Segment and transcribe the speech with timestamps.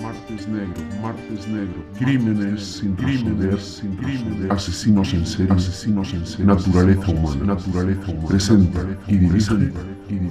[0.00, 6.46] martes negro, martes negro, crímenes sin crímenes, sin crímenes, asesinos en serie, asesinos en serie,
[6.46, 9.72] naturaleza humana, naturaleza humana, presenta y dirige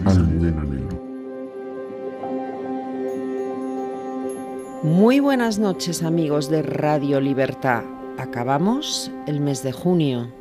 [0.05, 1.09] Almudena Negro.
[4.83, 7.83] Muy buenas noches amigos de Radio Libertad.
[8.17, 10.33] Acabamos el mes de junio.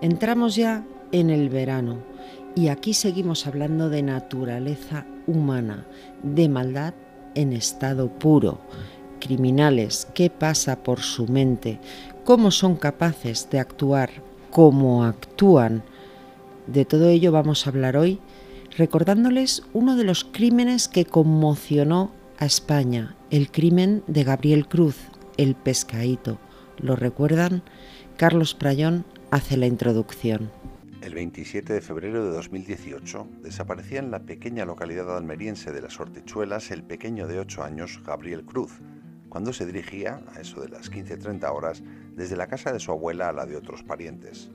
[0.00, 1.98] Entramos ya en el verano.
[2.54, 5.86] Y aquí seguimos hablando de naturaleza humana,
[6.22, 6.94] de maldad
[7.34, 8.58] en estado puro,
[9.20, 11.78] criminales, qué pasa por su mente,
[12.24, 14.10] cómo son capaces de actuar,
[14.50, 15.82] cómo actúan.
[16.66, 18.20] De todo ello vamos a hablar hoy,
[18.76, 24.96] recordándoles uno de los crímenes que conmocionó a España, el crimen de Gabriel Cruz,
[25.36, 26.38] el pescadito.
[26.78, 27.62] ¿Lo recuerdan?
[28.16, 30.50] Carlos Prayón hace la introducción.
[31.02, 36.70] El 27 de febrero de 2018 desaparecía en la pequeña localidad almeriense de las Hortichuelas
[36.70, 38.82] el pequeño de 8 años Gabriel Cruz,
[39.30, 41.82] cuando se dirigía, a eso de las 15.30 horas,
[42.14, 44.50] desde la casa de su abuela a la de otros parientes,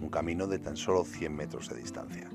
[0.00, 2.30] un camino de tan solo 100 metros de distancia.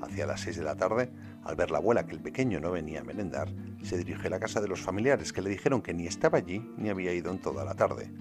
[0.00, 1.10] Hacia las 6 de la tarde,
[1.42, 4.40] al ver la abuela que el pequeño no venía a merendar, se dirigió a la
[4.40, 7.40] casa de los familiares que le dijeron que ni estaba allí ni había ido en
[7.40, 8.12] toda la tarde.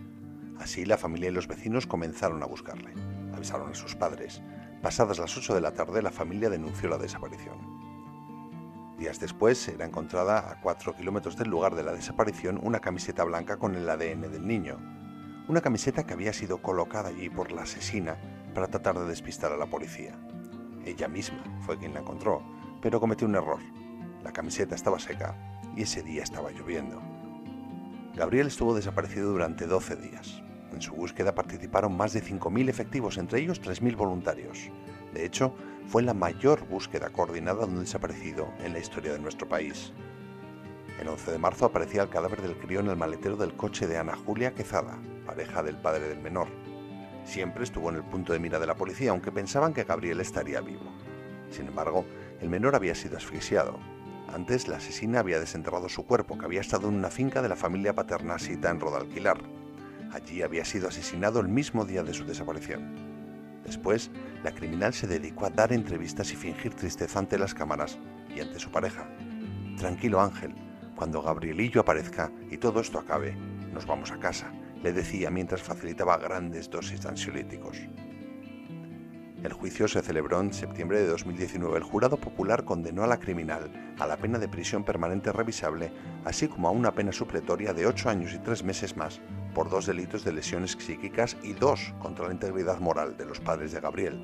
[0.57, 2.93] Así la familia y los vecinos comenzaron a buscarle.
[3.33, 4.41] Avisaron a sus padres,
[4.81, 7.57] Pasadas las 8 de la tarde, la familia denunció la desaparición.
[8.97, 13.57] Días después, era encontrada a 4 kilómetros del lugar de la desaparición una camiseta blanca
[13.57, 14.77] con el ADN del niño.
[15.47, 18.17] Una camiseta que había sido colocada allí por la asesina
[18.53, 20.17] para tratar de despistar a la policía.
[20.85, 22.41] Ella misma fue quien la encontró,
[22.81, 23.59] pero cometió un error.
[24.23, 25.35] La camiseta estaba seca
[25.75, 27.01] y ese día estaba lloviendo.
[28.15, 30.41] Gabriel estuvo desaparecido durante 12 días.
[30.71, 34.69] En su búsqueda participaron más de 5.000 efectivos, entre ellos 3.000 voluntarios.
[35.13, 35.55] De hecho,
[35.87, 39.93] fue la mayor búsqueda coordinada de un desaparecido en la historia de nuestro país.
[40.99, 43.97] El 11 de marzo aparecía el cadáver del crío en el maletero del coche de
[43.97, 46.47] Ana Julia Quezada, pareja del padre del menor.
[47.25, 50.61] Siempre estuvo en el punto de mira de la policía, aunque pensaban que Gabriel estaría
[50.61, 50.85] vivo.
[51.49, 52.05] Sin embargo,
[52.39, 53.79] el menor había sido asfixiado.
[54.33, 57.55] Antes, la asesina había desenterrado su cuerpo, que había estado en una finca de la
[57.55, 59.39] familia Paternasita en Rodalquilar,
[60.15, 62.95] Allí había sido asesinado el mismo día de su desaparición.
[63.65, 64.09] Después,
[64.45, 67.97] la criminal se dedicó a dar entrevistas y fingir tristeza ante las cámaras
[68.33, 69.09] y ante su pareja.
[69.77, 70.55] Tranquilo Ángel,
[70.95, 73.35] cuando Gabrielillo aparezca y todo esto acabe,
[73.73, 77.77] nos vamos a casa, le decía mientras facilitaba grandes dosis de ansiolíticos.
[79.43, 81.75] El juicio se celebró en septiembre de 2019.
[81.75, 85.91] El jurado popular condenó a la criminal a la pena de prisión permanente revisable,
[86.23, 89.19] así como a una pena supletoria de ocho años y tres meses más
[89.55, 93.71] por dos delitos de lesiones psíquicas y dos contra la integridad moral de los padres
[93.71, 94.21] de Gabriel.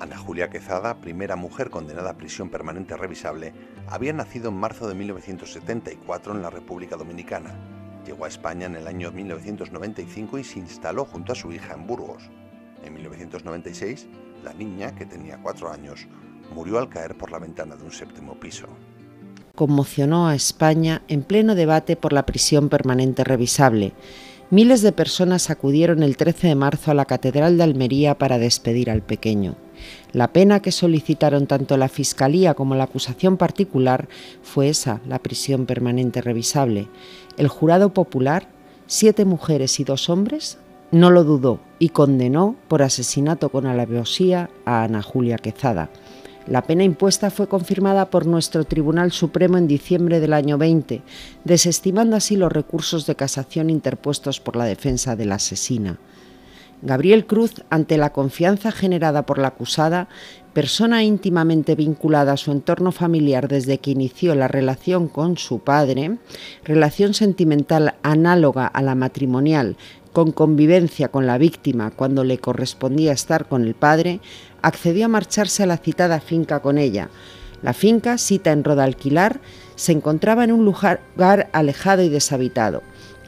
[0.00, 3.52] Ana Julia Quezada, primera mujer condenada a prisión permanente revisable,
[3.86, 7.54] había nacido en marzo de 1974 en la República Dominicana.
[8.06, 11.86] Llegó a España en el año 1995 y se instaló junto a su hija en
[11.86, 12.30] Burgos.
[12.82, 14.08] En 1996,
[14.42, 16.08] la niña, que tenía cuatro años,
[16.54, 18.66] murió al caer por la ventana de un séptimo piso
[19.60, 23.92] conmocionó a España en pleno debate por la prisión permanente revisable
[24.52, 28.90] Miles de personas acudieron el 13 de marzo a la Catedral de Almería para despedir
[28.90, 29.54] al pequeño.
[30.12, 34.08] La pena que solicitaron tanto la Fiscalía como la acusación particular
[34.42, 36.88] fue esa, la prisión permanente revisable.
[37.36, 38.48] El jurado popular,
[38.88, 40.58] siete mujeres y dos hombres,
[40.90, 45.90] no lo dudó y condenó por asesinato con alevosía a Ana Julia Quezada.
[46.50, 51.00] La pena impuesta fue confirmada por nuestro Tribunal Supremo en diciembre del año 20,
[51.44, 56.00] desestimando así los recursos de casación interpuestos por la defensa de la asesina.
[56.82, 60.08] Gabriel Cruz, ante la confianza generada por la acusada,
[60.52, 66.18] persona íntimamente vinculada a su entorno familiar desde que inició la relación con su padre,
[66.64, 69.76] relación sentimental análoga a la matrimonial,
[70.12, 74.20] con convivencia con la víctima cuando le correspondía estar con el padre,
[74.62, 77.08] accedió a marcharse a la citada finca con ella.
[77.62, 79.40] La finca, cita en Rodalquilar,
[79.74, 81.00] se encontraba en un lugar
[81.52, 82.82] alejado y deshabitado.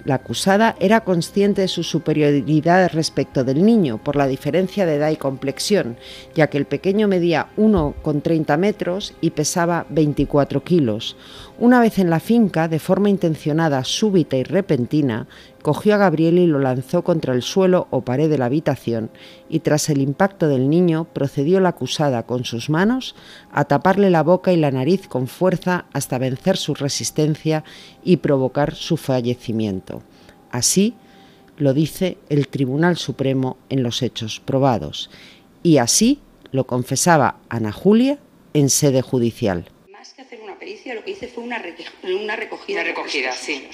[0.05, 5.11] La acusada era consciente de su superioridad respecto del niño por la diferencia de edad
[5.11, 5.97] y complexión,
[6.35, 11.17] ya que el pequeño medía 1,30 metros y pesaba 24 kilos.
[11.63, 15.29] Una vez en la finca, de forma intencionada, súbita y repentina,
[15.63, 19.13] cogió a Gabriel y lo lanzó contra el suelo o pared de la habitación
[19.49, 23.15] y tras el impacto del niño procedió la acusada con sus manos
[23.53, 27.63] a taparle la boca y la nariz con fuerza hasta vencer su resistencia
[28.03, 30.03] y provocar su fallecimiento.
[30.51, 30.97] Así
[31.59, 35.11] lo dice el Tribunal Supremo en los hechos probados
[35.63, 36.19] y así
[36.51, 38.19] lo confesaba Ana Julia
[38.53, 39.67] en sede judicial.
[39.93, 41.63] Más que hacer una pericia policía lo que hice fue una,
[42.03, 42.81] una recogida.
[42.81, 43.69] Una recogida, sí.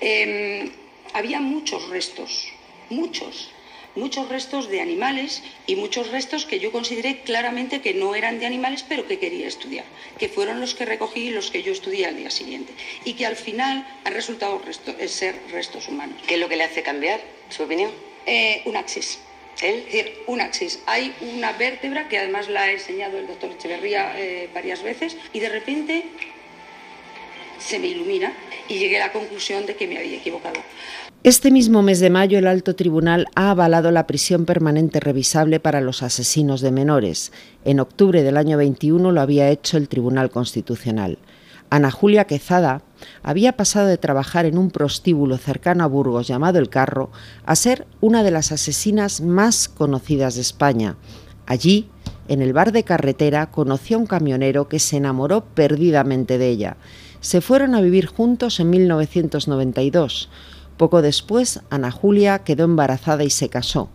[0.00, 0.70] Em,
[1.12, 2.48] había muchos restos,
[2.90, 3.50] muchos,
[3.96, 8.46] muchos restos de animales y muchos restos que yo consideré claramente que no eran de
[8.46, 9.84] animales, pero que quería estudiar,
[10.18, 12.72] que fueron los que recogí y los que yo estudié al día siguiente,
[13.04, 14.60] y que al final han resultado
[15.06, 16.16] ser restos humanos.
[16.26, 17.90] ¿Qué es lo que le hace cambiar su opinión?
[18.26, 19.18] Eh, un axis.
[19.62, 20.80] Es decir, un axis.
[20.86, 25.40] Hay una vértebra que además la ha enseñado el doctor Echeverría eh, varias veces y
[25.40, 26.06] de repente
[27.58, 28.32] se me ilumina
[28.68, 30.60] y llegué a la conclusión de que me había equivocado.
[31.22, 35.80] Este mismo mes de mayo el alto tribunal ha avalado la prisión permanente revisable para
[35.80, 37.32] los asesinos de menores.
[37.64, 41.16] En octubre del año 21 lo había hecho el Tribunal Constitucional.
[41.70, 42.82] Ana Julia Quezada
[43.22, 47.10] había pasado de trabajar en un prostíbulo cercano a Burgos llamado El Carro
[47.46, 50.96] a ser una de las asesinas más conocidas de España.
[51.46, 51.88] Allí,
[52.28, 56.76] en el bar de carretera, conoció a un camionero que se enamoró perdidamente de ella.
[57.20, 60.28] Se fueron a vivir juntos en 1992.
[60.76, 63.88] Poco después, Ana Julia quedó embarazada y se casó.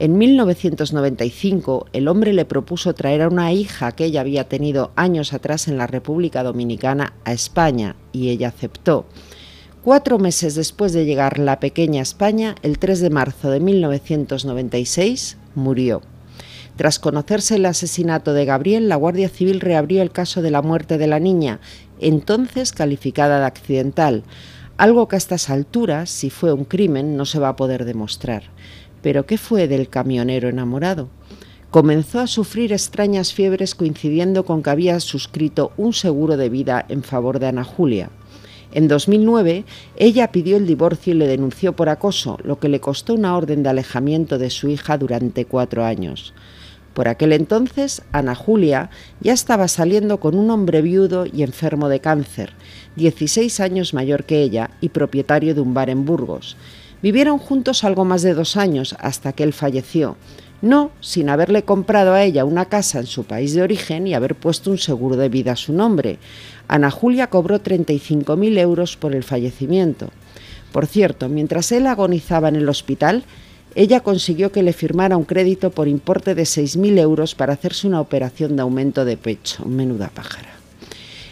[0.00, 5.34] En 1995, el hombre le propuso traer a una hija que ella había tenido años
[5.34, 9.04] atrás en la República Dominicana a España y ella aceptó.
[9.84, 16.00] Cuatro meses después de llegar la pequeña España, el 3 de marzo de 1996, murió.
[16.76, 20.96] Tras conocerse el asesinato de Gabriel, la Guardia Civil reabrió el caso de la muerte
[20.96, 21.60] de la niña,
[22.00, 24.24] entonces calificada de accidental
[24.80, 28.44] algo que a estas alturas, si fue un crimen, no se va a poder demostrar.
[29.02, 31.08] Pero ¿qué fue del camionero enamorado?
[31.70, 37.02] Comenzó a sufrir extrañas fiebres coincidiendo con que había suscrito un seguro de vida en
[37.02, 38.10] favor de Ana Julia.
[38.72, 39.64] En 2009,
[39.96, 43.62] ella pidió el divorcio y le denunció por acoso, lo que le costó una orden
[43.62, 46.34] de alejamiento de su hija durante cuatro años.
[46.94, 52.00] Por aquel entonces, Ana Julia ya estaba saliendo con un hombre viudo y enfermo de
[52.00, 52.52] cáncer,
[52.96, 56.56] 16 años mayor que ella y propietario de un bar en Burgos.
[57.02, 60.16] Vivieron juntos algo más de dos años hasta que él falleció,
[60.62, 64.34] no sin haberle comprado a ella una casa en su país de origen y haber
[64.34, 66.18] puesto un seguro de vida a su nombre.
[66.68, 70.10] Ana Julia cobró 35.000 euros por el fallecimiento.
[70.72, 73.24] Por cierto, mientras él agonizaba en el hospital,
[73.74, 78.00] ella consiguió que le firmara un crédito por importe de 6.000 euros para hacerse una
[78.00, 79.64] operación de aumento de pecho.
[79.64, 80.50] Menuda pájara.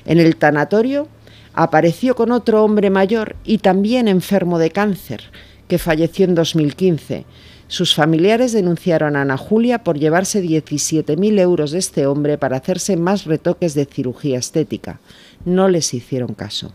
[0.06, 1.08] En el tanatorio
[1.52, 5.24] apareció con otro hombre mayor y también enfermo de cáncer,
[5.68, 7.24] que falleció en 2015.
[7.68, 12.96] Sus familiares denunciaron a Ana Julia por llevarse 17.000 euros de este hombre para hacerse
[12.96, 15.00] más retoques de cirugía estética.
[15.44, 16.72] No les hicieron caso.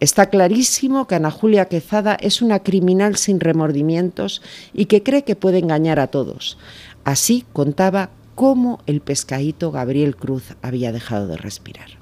[0.00, 4.42] Está clarísimo que Ana Julia Quezada es una criminal sin remordimientos
[4.72, 6.58] y que cree que puede engañar a todos.
[7.04, 11.98] Así contaba cómo el pescadito Gabriel Cruz había dejado de respirar.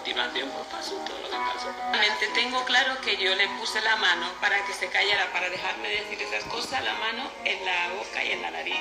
[0.00, 1.68] Continuación pues pasó todo lo que pasó.
[1.92, 5.88] Realmente tengo claro que yo le puse la mano para que se callara, para dejarme
[5.88, 8.80] decir esas cosas, la mano en la boca y en la nariz.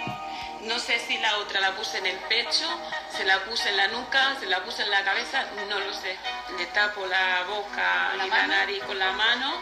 [0.63, 2.67] No sé si la otra la puse en el pecho,
[3.15, 6.15] se la puse en la nuca, se la puse en la cabeza, no lo sé.
[6.57, 9.53] Le tapo la boca y la nariz con la mano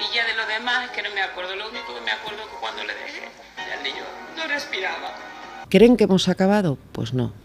[0.00, 1.54] y ya de lo demás es que no me acuerdo.
[1.54, 3.28] Lo único que me acuerdo es que cuando le dejé,
[3.72, 4.04] el niño
[4.36, 5.14] no respiraba.
[5.70, 6.76] ¿Creen que hemos acabado?
[6.92, 7.43] Pues no.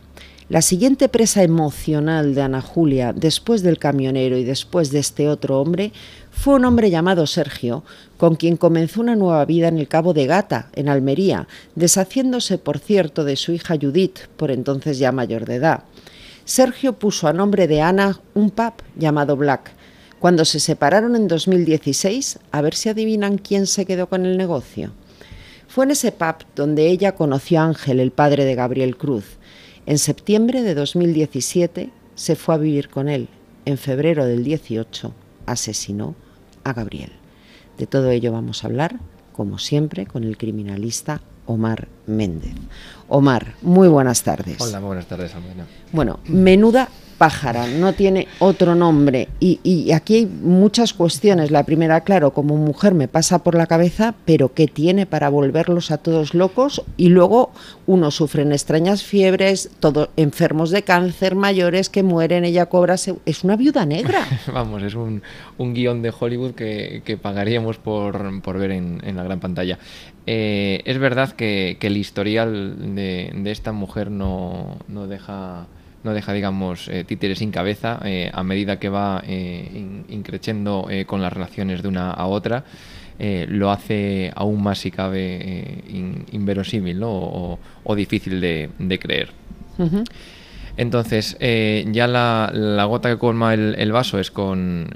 [0.50, 5.62] La siguiente presa emocional de Ana Julia, después del camionero y después de este otro
[5.62, 5.94] hombre,
[6.32, 7.84] fue un hombre llamado Sergio,
[8.18, 12.79] con quien comenzó una nueva vida en el Cabo de Gata, en Almería, deshaciéndose, por
[12.79, 15.84] cierto, de su hija Judith, por entonces ya mayor de edad.
[16.46, 19.72] Sergio puso a nombre de Ana un pub llamado Black.
[20.18, 24.94] Cuando se separaron en 2016, a ver si adivinan quién se quedó con el negocio.
[25.68, 29.38] Fue en ese pub donde ella conoció a Ángel, el padre de Gabriel Cruz.
[29.89, 33.27] En septiembre de 2017 se fue a vivir con él.
[33.65, 35.12] En febrero del 18
[35.48, 36.13] asesinó
[36.63, 37.12] a Gabriel.
[37.79, 39.00] De todo ello vamos a hablar,
[39.34, 42.51] como siempre, con el criminalista Omar Méndez.
[43.08, 44.62] Omar, muy buenas tardes.
[44.62, 45.31] Hola, buenas tardes.
[45.91, 49.27] Bueno, menuda pájara, no tiene otro nombre.
[49.39, 51.51] Y, aquí hay muchas cuestiones.
[51.51, 55.91] La primera, claro, como mujer me pasa por la cabeza, pero ¿qué tiene para volverlos
[55.91, 56.81] a todos locos?
[56.97, 57.51] Y luego
[57.85, 62.95] uno sufre extrañas fiebres, todos enfermos de cáncer, mayores que mueren, ella cobra...
[63.25, 64.25] Es una viuda negra.
[64.53, 65.21] Vamos, es un,
[65.57, 69.77] guion de Hollywood que, pagaríamos por, ver en, la gran pantalla.
[70.25, 75.67] Eh, es verdad que, el historial de, esta mujer no deja
[76.03, 81.22] no deja, digamos, eh, títere sin cabeza eh, a medida que va eh, increciendo con
[81.22, 82.63] las relaciones de una a otra.
[83.20, 85.84] lo hace aún más, si cabe,
[86.32, 87.60] inverosímil o,
[87.96, 89.32] difícil de, creer.
[90.77, 94.89] Entonces, ya la, gota que colma el, vaso es con,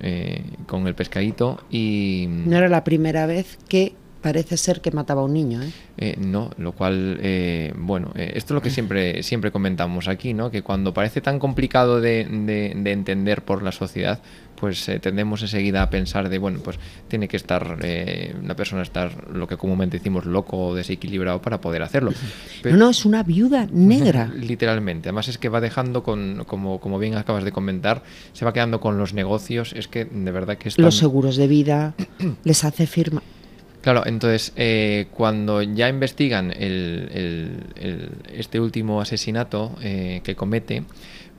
[0.67, 2.27] con el pescadito y...
[2.29, 5.61] No era la primera vez que parece ser que mataba a un niño.
[5.61, 5.71] ¿eh?
[5.97, 10.33] eh no, lo cual, eh, bueno, eh, esto es lo que siempre, siempre comentamos aquí,
[10.33, 10.49] ¿no?
[10.49, 14.21] que cuando parece tan complicado de, de, entender por la sociedad,
[14.55, 17.79] pues tendemos enseguida a pensar de, bueno, pues tiene que estar
[18.41, 22.13] una persona estar lo que comúnmente decimos loco o desequilibrado para poder hacerlo.
[22.63, 24.31] no, no, es una viuda negra.
[24.33, 25.09] Literalmente.
[25.09, 28.79] Además es que va dejando con, como, como bien acabas de comentar, se va quedando
[28.79, 29.73] con los negocios.
[29.73, 31.93] Es que de verdad que Los seguros de vida
[32.45, 33.21] les hace firma.
[33.83, 36.53] Claro, entonces eh, cuando ya investigan
[38.31, 40.83] este último asesinato eh, que comete,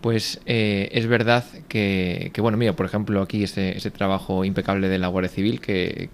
[0.02, 4.98] pues eh, es verdad que, bueno, mira, por ejemplo, aquí ese, ese trabajo impecable de
[4.98, 6.10] la Guardia Civil que,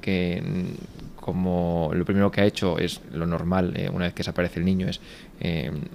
[0.47, 4.67] mm, como lo primero que ha hecho es lo normal, una vez que desaparece el
[4.67, 5.01] niño, es
[5.41, 5.91] en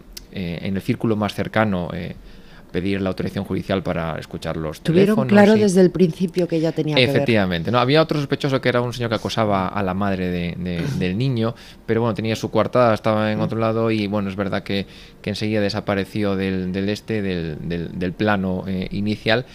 [0.76, 1.90] el círculo más cercano
[2.76, 6.98] pedir la autorización judicial para escuchar los Tuvieron claro desde el principio que ya tenía
[6.98, 7.80] Efectivamente, ¿no?
[7.80, 10.30] Había otro sospechoso que era un señor que acosaba a la madre
[11.00, 11.56] del niño,
[11.86, 14.88] pero bueno, tenía su coartada, estaba en otro lado y bueno, es verdad que,
[15.22, 19.46] que enseguida desapareció del, del este, del, del plano eh, inicial.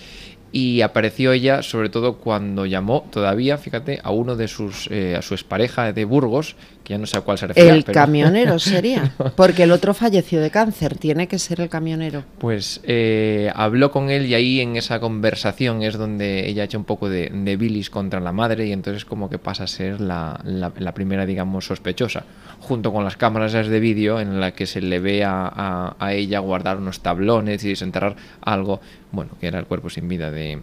[0.53, 5.23] Y apareció ella sobre todo cuando llamó todavía, fíjate, a uno de sus, eh, a
[5.23, 6.57] su expareja de Burgos,
[6.91, 7.71] que ya no sé a cuál se refiere.
[7.71, 12.25] El camionero sería, porque el otro falleció de cáncer, tiene que ser el camionero.
[12.39, 16.85] Pues eh, habló con él y ahí en esa conversación es donde ella echa un
[16.85, 20.95] poco de, bilis contra la madre y entonces como que pasa a ser la, la,
[20.95, 22.25] primera, digamos, sospechosa,
[22.61, 26.39] junto con las cámaras de vídeo en la que se le ve a, a ella
[26.41, 28.81] guardar unos tablones y desenterrar algo
[29.13, 30.61] bueno, que era el cuerpo sin vida de,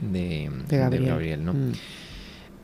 [0.00, 1.44] de, Gabriel.
[1.44, 1.52] ¿no?
[1.54, 1.72] Mm.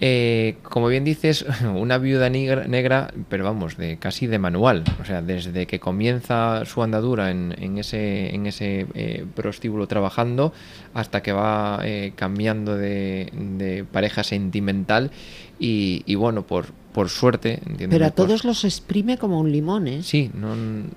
[0.01, 4.85] Eh, como bien dices, una viuda negra, pero vamos, de casi de manual.
[5.01, 10.53] O sea, desde que comienza su andadura en, ese, en ese eh, prostíbulo trabajando
[10.95, 15.11] hasta que va eh, cambiando de, pareja sentimental
[15.59, 17.61] y, bueno, por, por suerte.
[17.89, 20.03] Pero a todos los exprime como un limón, ¿eh?
[20.03, 20.31] Sí.
[20.35, 20.55] No...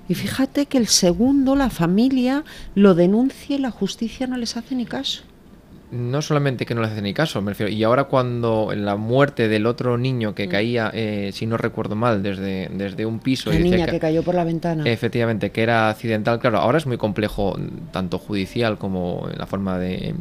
[0.09, 2.43] Y fíjate que el segundo, la familia,
[2.75, 5.23] lo denuncia y la justicia no les hace ni caso
[5.91, 9.47] no solamente que no le hace ni caso, me refiero, y ahora cuando la muerte
[9.47, 10.49] del otro niño que mm.
[10.49, 13.51] caía, eh, si no recuerdo mal, desde, desde un piso...
[13.51, 14.83] La niña que, cayó por la ventana.
[14.85, 17.57] Efectivamente, que era accidental, claro, ahora es muy complejo,
[17.91, 20.13] tanto judicial como en la forma de,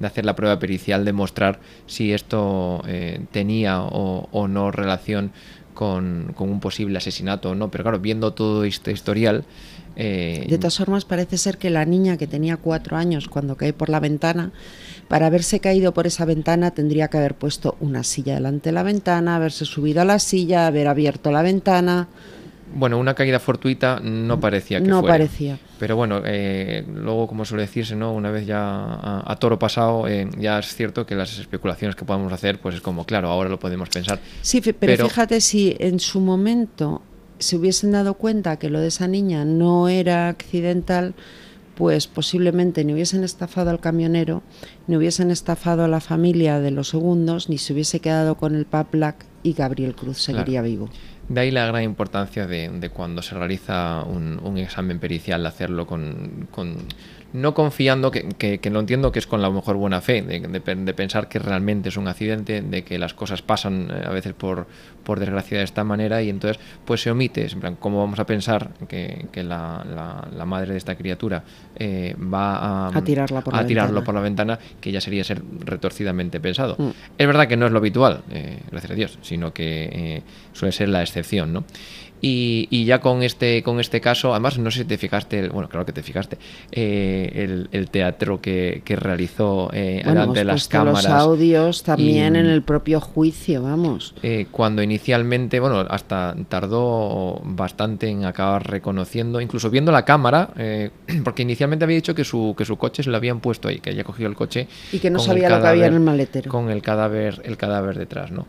[0.00, 5.30] de hacer la prueba pericial, demostrar si esto eh, tenía o, o, no relación
[5.72, 9.44] con, con, un posible asesinato o no, pero claro, viendo todo este historial...
[9.96, 13.72] Eh, de todas formas, parece ser que la niña que tenía cuatro años cuando cae
[13.72, 14.52] por la ventana
[15.08, 18.82] para haberse caído por esa ventana tendría que haber puesto una silla delante de la
[18.82, 22.08] ventana, haberse subido a la silla, haber abierto la ventana.
[22.74, 25.58] Bueno, una caída fortuita no parecía que no parecía.
[25.78, 28.12] Pero bueno, eh, luego, como suele decirse, ¿no?
[28.12, 32.32] Una vez ya a, toro pasado, eh, ya es cierto que las especulaciones que podamos
[32.32, 34.18] hacer, pues es como, claro, ahora lo podemos pensar.
[34.42, 37.02] Sí, pero fíjate si en su momento
[37.38, 41.14] se hubiesen dado cuenta que lo de esa niña no era accidental,
[41.74, 44.42] pues posiblemente ni hubiesen estafado al camionero,
[44.86, 48.64] ni hubiesen estafado a la familia de los segundos, ni se hubiese quedado con el
[48.64, 50.88] Pap Black y Gabriel Cruz seguiría vivo.
[51.28, 56.48] De ahí la gran importancia de, cuando se realiza un, examen pericial, hacerlo con
[57.32, 61.28] no confiando, que, que, lo entiendo que es con la mejor buena fe, de, pensar
[61.28, 64.66] que realmente es un accidente, de que las cosas pasan eh, a veces por,
[65.04, 68.26] por desgracia de esta manera y entonces pues se omite, en plan, ¿cómo vamos a
[68.26, 69.84] pensar que, la,
[70.34, 71.42] la, madre de esta criatura
[71.74, 74.04] eh, va a, tirarla por, la tirarlo ventana.
[74.04, 76.76] por la ventana, que ya sería ser retorcidamente pensado?
[76.78, 76.90] Mm.
[77.18, 80.88] Es verdad que no es lo habitual, eh, gracias a Dios, sino que suele ser
[80.88, 81.64] la excepción, ¿no?
[82.20, 85.84] Y, ya con este, con este caso, además, no sé si te fijaste, bueno, claro
[85.84, 86.38] que te fijaste,
[86.72, 91.04] eh, el, teatro que, realizó eh, de las cámaras.
[91.04, 94.14] los audios también en el propio juicio, vamos.
[94.22, 100.90] Eh, cuando inicialmente, bueno, hasta tardó bastante en acabar reconociendo, incluso viendo la cámara, eh,
[101.24, 103.90] porque inicialmente había dicho que su, que su coche se lo habían puesto ahí, que
[103.90, 104.68] había cogido el coche.
[104.92, 106.50] Y que no sabía lo que había en el maletero.
[106.50, 108.46] Con el cadáver, el cadáver detrás, ¿no?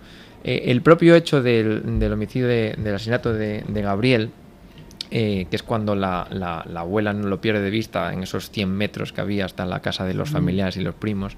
[0.48, 4.32] Eh, el propio hecho del, del homicidio del asesinato de, Gabriel,
[5.12, 6.22] eh, que es cuando la,
[6.74, 10.06] abuela no lo pierde de vista en esos 100 metros que había hasta la casa
[10.06, 11.36] de los familiares y los primos,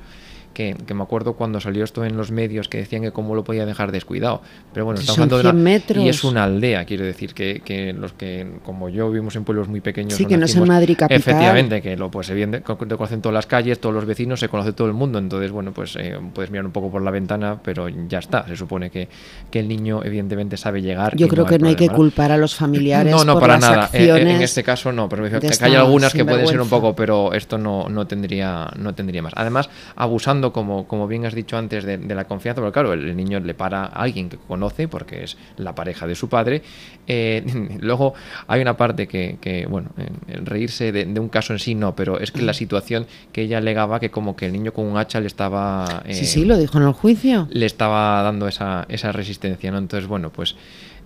[0.53, 3.43] que, que me acuerdo cuando salió esto en los medios que decían que cómo lo
[3.43, 4.41] podía dejar descuidado.
[4.73, 6.03] Pero bueno, estamos hablando de 100 una- metros.
[6.03, 9.67] y es una aldea, quiero decir, que, que los que, como yo, vivimos en pueblos
[9.67, 10.13] muy pequeños.
[10.13, 11.17] Sí, que no es en Madrid capital.
[11.17, 14.73] Efectivamente, que lo pues se viene, conocen todas las calles, todos los vecinos, se conoce
[14.73, 15.19] todo el mundo.
[15.19, 18.45] Entonces, bueno, pues eh, puedes mirar un poco por la ventana, pero ya está.
[18.47, 19.07] Se supone que,
[19.49, 21.15] que el niño, evidentemente, sabe llegar.
[21.15, 23.61] Yo creo que no hay que culpar a los familiares No, no, por para las
[23.61, 23.89] nada.
[23.93, 24.35] Eh, acciones.
[24.35, 27.33] en este caso no, pero me que hay algunas que pueden ser un poco, pero
[27.33, 29.33] esto no, no tendría no tendría más.
[29.35, 33.15] Además, abusando, como, como bien has dicho antes, de, de la confianza, porque claro, el,
[33.15, 36.61] niño le para a alguien que conoce, porque es la pareja de su padre.
[37.07, 37.43] Eh,
[37.79, 38.13] luego
[38.47, 41.75] hay una parte que, que, bueno, eh, el reírse de, de un caso en sí
[41.75, 44.85] no, pero es que la situación que ella alegaba que como que el niño con
[44.85, 46.03] un hacha le estaba...
[46.05, 47.47] Sí, eh, sí, lo dijo en el juicio.
[47.51, 49.77] le estaba dando esa, esa resistencia, ¿no?
[49.77, 50.55] Entonces, bueno, pues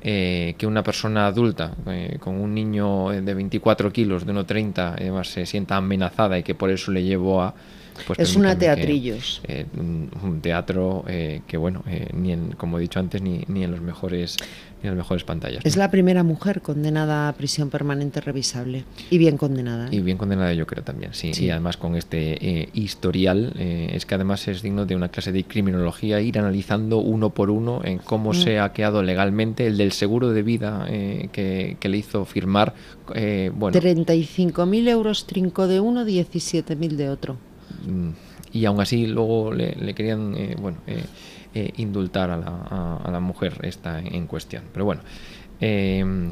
[0.06, 4.96] eh, que una persona adulta eh, con un niño eh, de 24 kilos, de 1,30,
[4.98, 7.54] además se sienta amenazada y que por eso le llevó a...
[8.07, 9.41] Pues Es una que, teatrillos.
[9.47, 13.63] eh, un, teatro eh, que, bueno, eh, ni en, como he dicho antes, ni, ni
[13.63, 14.38] en los mejores
[14.81, 15.65] ni en las mejores pantallas.
[15.65, 18.83] Es la primera mujer condenada a prisión permanente revisable.
[19.09, 19.88] Y bien condenada.
[19.91, 21.33] Y bien condenada yo creo también, sí.
[21.33, 21.45] Sí.
[21.45, 26.19] Y además con este historial, es que además es digno de una clase de criminología
[26.19, 28.35] ir analizando uno por uno en cómo Mm.
[28.35, 30.85] se ha quedado legalmente el del seguro de vida
[31.31, 32.73] que, que le hizo firmar,
[33.55, 37.38] bueno, 35.000 euros trinco de uno, 17.000 de otro.
[38.52, 41.04] Y aún así luego le, le querían, eh, bueno, eh,
[41.56, 44.63] eh, indultar a la, a- a la mujer esta en cuestión.
[44.74, 45.02] Pero bueno.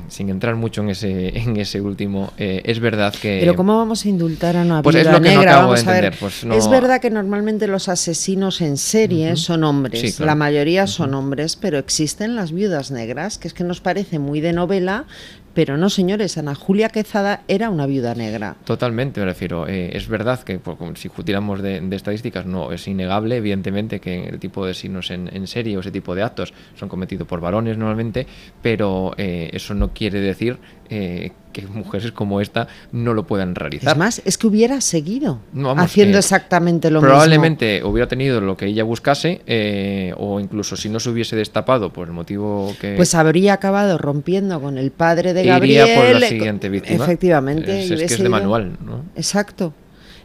[0.09, 3.37] sin entrar mucho en ese, en ese último, es verdad que...
[3.39, 5.51] Pero ¿cómo vamos a indultar a una Pues es lo que no negra?
[5.53, 6.03] acabo de Vamos a ver.
[6.05, 10.01] entender, pues no- Es verdad que normalmente los asesinos en serie son hombres.
[10.01, 10.25] Sí, claro.
[10.31, 14.41] La mayoría son hombres, pero existen las viudas negras, que es que nos parece muy
[14.41, 15.05] de novela,
[15.53, 16.37] pero no, señores.
[16.37, 18.55] Ana Julia Quezada era una viuda negra.
[18.65, 19.67] Totalmente, me refiero.
[19.67, 24.39] eh, es verdad que como si tiramos de, estadísticas, no, es innegable, evidentemente, que el
[24.39, 27.77] tipo de signos en, en serie o ese tipo de actos son cometidos por varones
[27.77, 28.27] normalmente,
[28.61, 30.57] pero eh, eso no quiere decir
[30.89, 33.91] eh, que mujeres como esta no lo puedan realizar.
[33.93, 37.09] Es más, es que hubiera seguido No, vamos, haciendo eh, exactamente lo mismo.
[37.09, 41.91] Probablemente hubiera tenido lo que ella buscase, eh, o incluso si no se hubiese destapado
[41.91, 42.95] por el motivo que.
[42.95, 45.95] Pues habría acabado rompiendo con el padre de E iría Gabriel.
[46.13, 47.03] por la siguiente víctima.
[47.03, 47.83] Efectivamente.
[47.83, 49.03] Es, es que es de manual, ¿no?
[49.15, 49.73] Exacto.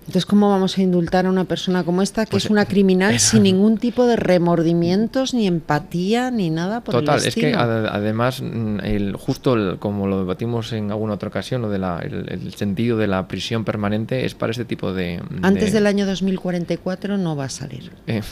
[0.07, 3.11] Entonces, ¿cómo vamos a indultar a una persona como esta, que Pues, es una criminal
[3.11, 7.55] era- sin ningún tipo de remordimientos, ni empatía, ni nada por Total, el es que
[7.55, 11.79] ad- además, mm, el, justo el- como lo debatimos en alguna otra ocasión, lo de
[11.79, 15.21] la- el, el sentido de la prisión permanente es para este tipo de.
[15.42, 18.23] Antes de- del año 2044 no va a salir, eh,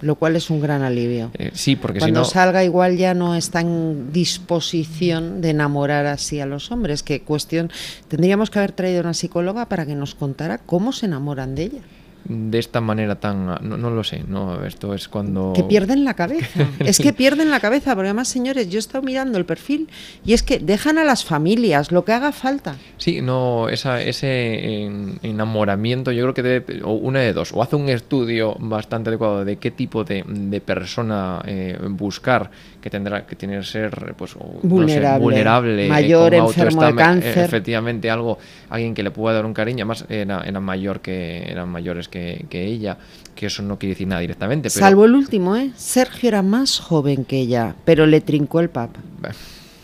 [0.00, 1.30] lo cual es un gran alivio.
[1.38, 2.24] eh, sí, porque si Cuando no.
[2.24, 7.02] salga igual ya no está en disposición de enamorar así a los hombres.
[7.02, 7.70] Que cuestión,
[8.08, 11.80] tendríamos que haber traído una psicóloga para que nos contara cómo se enamoran de ella.
[12.28, 13.46] De esta manera tan.
[13.46, 15.54] No, no lo sé, no, esto es cuando.
[15.56, 16.66] Que pierden la cabeza.
[16.78, 19.88] es que pierden la cabeza, porque además, señores, yo he estado mirando el perfil
[20.24, 22.76] y es que dejan a las familias lo que haga falta.
[22.98, 27.62] Sí, no, esa, ese en- enamoramiento yo creo que debe, o una de dos, o
[27.62, 32.50] hace un estudio bastante adecuado de qué tipo de, de persona eh, buscar,
[32.82, 36.82] que tendrá que tiene que ser pues, o, no sé, Vulnerable, vulnerable, eh, mayor, enfermo
[36.82, 37.38] de eh, cáncer.
[37.44, 38.38] efectivamente algo,
[38.68, 42.17] alguien que le pueda dar un cariño, además era, era mayor que, eran mayores que,
[42.48, 42.98] que ella,
[43.34, 44.84] que eso no quiere decir nada directamente, pero...
[44.84, 45.70] Salvo el último, ¿eh?
[45.76, 49.00] Sergio era más joven que ella, pero le trincó el papa.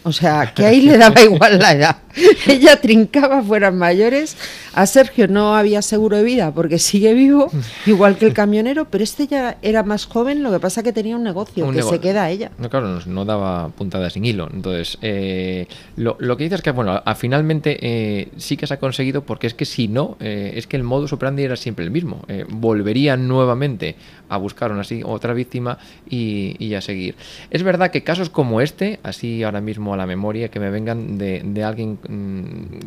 [0.02, 1.96] O sea, que ahí le daba igual la edad.
[2.46, 4.36] Ella trincaba, fueran mayores.
[4.74, 7.50] A Sergio no había seguro de vida porque sigue vivo,
[7.86, 11.16] igual que el camionero, pero este ya era más joven, lo que pasa que tenía
[11.16, 12.50] un negocio, Un que se queda ella.
[12.58, 14.48] No, claro, no, no daba puntada sin hilo.
[14.52, 18.74] Entonces, eh, lo, lo que dices es que, bueno, a, finalmente eh, sí que se
[18.74, 21.84] ha conseguido, porque es que si no, eh, es que el modus operandi era siempre
[21.84, 22.22] el mismo.
[22.28, 23.96] Eh, volverían nuevamente
[24.28, 27.14] a buscar una, así, otra víctima y, y a seguir.
[27.50, 31.18] Es verdad que casos como este, así ahora mismo a la memoria, que me vengan
[31.18, 32.03] de, de alguien mm,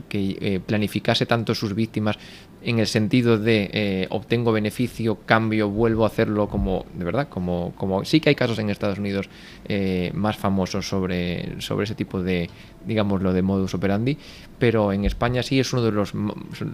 [0.09, 2.17] que eh, planificase tanto sus víctimas
[2.63, 7.73] en el sentido de eh, obtengo beneficio, cambio, vuelvo a hacerlo como, de verdad, como,
[7.77, 9.29] como sí que hay casos en Estados Unidos
[9.65, 12.49] eh, más famosos sobre, sobre ese tipo de,
[12.85, 14.17] digámoslo, de modus operandi,
[14.59, 16.13] pero en España sí es uno de los,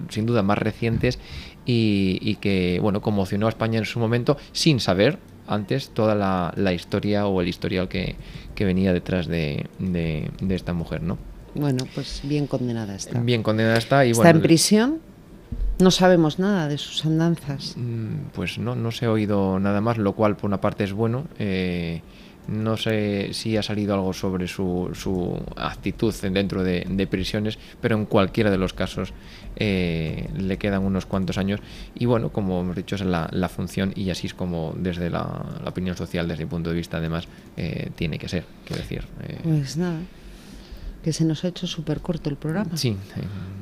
[0.09, 1.19] sin duda, más recientes
[1.65, 6.53] y, y que, bueno, conmocionó a España en su momento sin saber antes toda la,
[6.55, 8.15] la historia o el historial que,
[8.55, 11.17] que venía detrás de, de- de esta mujer, ¿no?
[11.55, 13.19] Bueno, pues bien condenada está.
[13.19, 14.99] Bien condenada está y está bueno, en prisión,
[15.79, 17.75] no sabemos nada de sus andanzas.
[17.77, 20.93] Mm, Pues no, no se ha oído nada más, lo cual por una parte es
[20.93, 21.25] bueno.
[21.39, 22.01] eh,
[22.47, 27.95] No sé si ha salido algo sobre su, su actitud dentro de, de, prisiones, pero
[27.95, 29.13] en cualquiera de los casos
[29.55, 31.61] eh, le quedan unos cuantos años.
[31.95, 35.23] Y bueno, como hemos dicho, es la, la función y así es como desde la,
[35.63, 38.43] la, opinión social, desde mi punto de vista, además, eh, tiene que ser.
[38.65, 39.03] Quiero decir.
[39.25, 39.99] Eh, pues nada
[41.03, 42.75] que se nos ha hecho súper corto el programa.
[42.75, 42.95] Sí.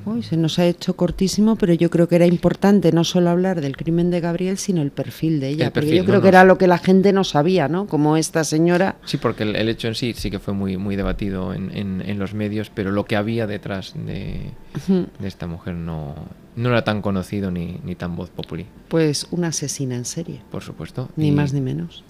[0.05, 3.61] Uy, se nos ha hecho cortísimo, pero yo creo que era importante no solo hablar
[3.61, 5.73] del crimen de Gabriel, sino el perfil de ella.
[5.73, 7.85] porque yo creo no, que era lo que la gente no sabía, ¿no?
[7.87, 8.95] Como esta señora.
[9.05, 12.01] Sí, porque el, el hecho en sí sí que fue muy, muy debatido en, en,
[12.01, 15.07] en los medios, pero lo que había detrás de, uh -huh.
[15.19, 16.15] de esta mujer no,
[16.55, 18.65] no era tan conocido ni, ni tan voz populi.
[18.87, 20.41] Pues una asesina en serie.
[20.51, 21.09] Por supuesto.
[21.15, 22.03] Ni y, más ni menos.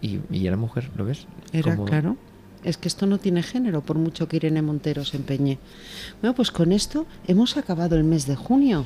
[0.00, 1.26] Y, y, era mujer, ¿lo ves?
[1.52, 1.86] Era, Como...
[1.86, 2.16] claro.
[2.66, 5.58] Es que esto no tiene género, por mucho que Irene Montero se empeñe.
[6.20, 8.84] Bueno, pues con esto hemos acabado el mes de junio.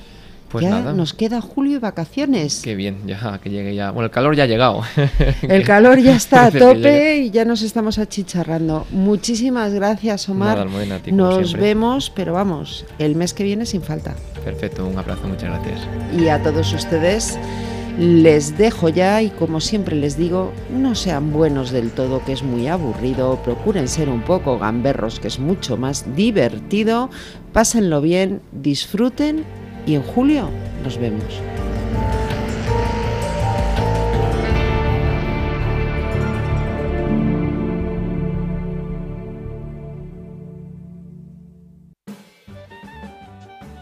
[0.51, 0.93] Pues ya nada.
[0.93, 2.61] nos queda julio y vacaciones.
[2.62, 3.90] Qué bien, ya que llegue ya.
[3.90, 4.83] Bueno, el calor ya ha llegado.
[5.43, 8.87] El calor ya está a tope y ya nos estamos achicharrando.
[8.90, 10.59] Muchísimas gracias, Omar.
[10.59, 11.69] Nada, Almudena, ti, nos siempre.
[11.69, 14.14] vemos, pero vamos, el mes que viene sin falta.
[14.45, 15.81] Perfecto, un abrazo, muchas gracias.
[16.19, 17.38] Y a todos ustedes
[18.01, 22.43] les dejo ya y como siempre les digo, no sean buenos del todo, que es
[22.43, 27.11] muy aburrido, procuren ser un poco gamberros, que es mucho más divertido,
[27.53, 29.45] pásenlo bien, disfruten
[29.87, 30.49] y en julio
[30.83, 31.43] nos vemos.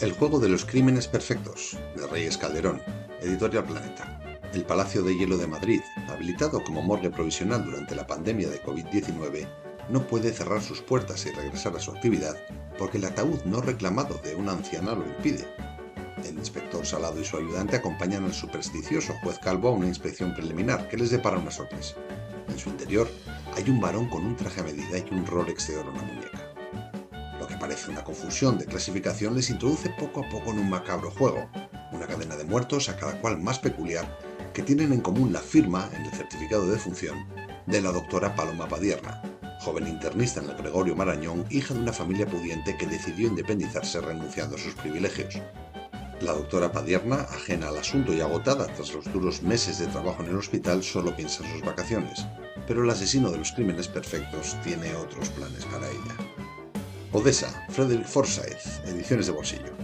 [0.01, 2.81] El juego de los crímenes perfectos, de Reyes Calderón,
[3.21, 4.21] Editorial Planeta.
[4.53, 9.47] El Palacio de Hielo de Madrid, habilitado como morgue provisional durante la pandemia de COVID-19,
[9.89, 12.37] no puede cerrar sus puertas y regresar a su actividad
[12.79, 15.47] porque el ataúd no reclamado de una anciana lo impide.
[16.25, 20.89] El inspector Salado y su ayudante acompañan al supersticioso juez Calvo a una inspección preliminar
[20.89, 21.97] que les depara una sorpresa.
[22.49, 23.09] En su interior
[23.57, 26.03] hay un varón con un traje a medida y un Rolex de oro en la
[26.03, 26.39] muñeca.
[27.41, 31.11] Lo que parece una confusión de clasificación les introduce poco a poco en un macabro
[31.11, 31.49] juego,
[31.92, 34.07] una cadena de muertos a cada cual más peculiar
[34.53, 37.27] que tienen en común la firma en el certificado de defunción
[37.66, 39.22] de la doctora Paloma Padierna,
[39.61, 44.57] joven internista en el Gregorio Marañón, hija de una familia pudiente que decidió independizarse renunciando
[44.57, 45.40] a sus privilegios.
[46.20, 50.31] La doctora Padierna, ajena al asunto y agotada tras los duros meses de trabajo en
[50.31, 52.27] el hospital, solo piensa en sus vacaciones,
[52.66, 56.16] pero el asesino de los crímenes perfectos tiene otros planes para ella.
[57.12, 59.78] Odessa, Frederick Forsyth, ediciones de bolsillo.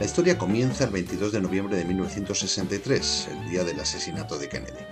[0.00, 4.82] La historia comienza el 22 de noviembre de 1963, el día del asesinato de Kennedy.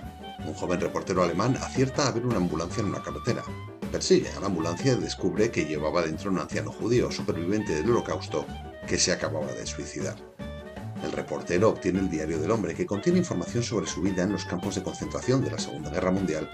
[0.45, 3.43] Un joven reportero alemán acierta a ver una ambulancia en una carretera.
[3.91, 8.45] Persigue a la ambulancia y descubre que llevaba dentro un anciano judío superviviente del holocausto
[8.87, 10.15] que se acababa de suicidar.
[11.03, 14.45] El reportero obtiene el diario del hombre que contiene información sobre su vida en los
[14.45, 16.47] campos de concentración de la Segunda Guerra Mundial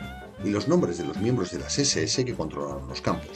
[0.45, 3.35] y los nombres de los miembros de las SS que controlaron los campos.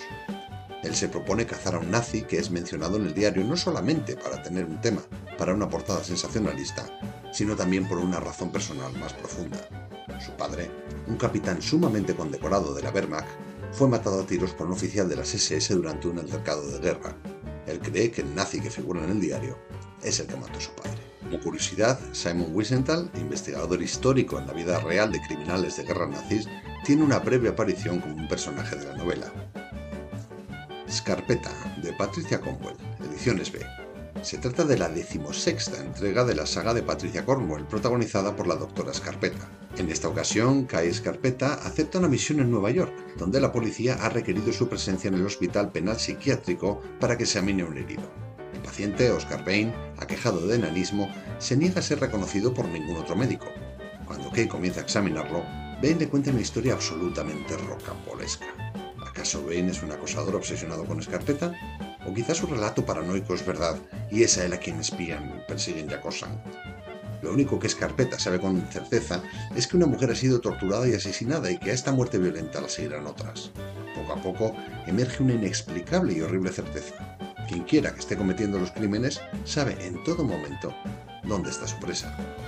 [0.84, 4.16] Él se propone cazar a un nazi que es mencionado en el diario no solamente
[4.16, 5.02] para tener un tema
[5.38, 6.86] para una portada sensacionalista,
[7.32, 9.58] sino también por una razón personal más profunda.
[10.24, 10.70] Su padre,
[11.08, 13.28] un capitán sumamente condecorado de la Wehrmacht,
[13.72, 17.16] fue matado a tiros por un oficial de las SS durante un altercado de guerra.
[17.68, 19.58] Él cree que el nazi que figura en el diario
[20.04, 20.98] es el que mató a su padre.
[21.22, 26.48] Como curiosidad, Simon Wiesenthal, investigador histórico en la vida real de criminales de guerra nazis,
[26.84, 29.32] tiene una breve aparición como un personaje de la novela.
[30.92, 31.52] Scarpeta,
[31.84, 32.76] de Patricia Cornwell,
[33.10, 33.60] Ediciones B.
[34.22, 38.56] Se trata de la decimosexta entrega de la saga de Patricia Cornwell, protagonizada por la
[38.56, 39.48] doctora Scarpeta.
[39.78, 44.10] En esta ocasión, Kai Scarpeta acepta una misión en Nueva York, donde la policía ha
[44.10, 48.04] requerido su presencia en el Hospital Penal Psiquiátrico para que examine un herido.
[48.54, 53.16] El paciente, Oscar Bain, aquejado de enanismo, se niega a ser reconocido por ningún otro
[53.16, 53.46] médico.
[54.06, 55.44] Cuando Kay comienza a examinarlo,
[55.82, 58.69] Bain le cuenta una historia absolutamente rocambolesca.
[59.20, 61.52] ¿Acaso Bain es un acosador obsesionado con Escarpeta?
[62.08, 63.78] ¿O quizás su relato paranoico es verdad
[64.10, 66.42] y es a él a quien espían, persiguen y acosan?
[67.22, 69.22] Lo único que Escarpeta sabe con certeza
[69.58, 72.62] es que una mujer ha sido torturada y asesinada y que a esta muerte violenta
[72.62, 73.52] la seguirán otras.
[73.94, 74.56] Poco a poco
[74.88, 77.18] emerge una inexplicable y horrible certeza.
[77.50, 80.74] Quien quiera que esté cometiendo los crímenes sabe en todo momento
[81.26, 82.16] dónde está su presa.